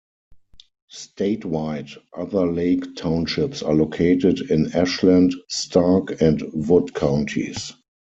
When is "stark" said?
5.47-6.19